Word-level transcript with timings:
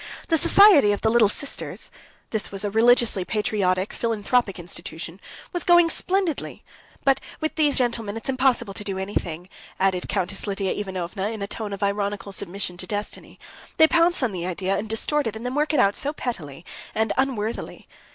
The 0.29 0.37
Society 0.39 0.93
of 0.93 1.01
the 1.01 1.11
Little 1.11 1.29
Sisters" 1.29 1.91
(this 2.31 2.51
was 2.51 2.65
a 2.65 2.71
religiously 2.71 3.23
patriotic, 3.23 3.93
philanthropic 3.93 4.57
institution) 4.57 5.19
"was 5.53 5.63
going 5.63 5.91
splendidly, 5.91 6.63
but 7.03 7.19
with 7.39 7.53
these 7.53 7.77
gentlemen 7.77 8.17
it's 8.17 8.27
impossible 8.27 8.73
to 8.73 8.83
do 8.83 8.97
anything," 8.97 9.47
added 9.79 10.09
Countess 10.09 10.47
Lidia 10.47 10.71
Ivanovna 10.71 11.27
in 11.29 11.43
a 11.43 11.47
tone 11.47 11.71
of 11.71 11.83
ironical 11.83 12.31
submission 12.31 12.77
to 12.77 12.87
destiny. 12.87 13.39
"They 13.77 13.85
pounce 13.87 14.23
on 14.23 14.31
the 14.31 14.47
idea, 14.47 14.75
and 14.75 14.89
distort 14.89 15.27
it, 15.27 15.35
and 15.35 15.45
then 15.45 15.53
work 15.53 15.71
it 15.71 15.79
out 15.79 15.93
so 15.95 16.13
pettily 16.13 16.65
and 16.95 17.13
unworthily. 17.15 17.87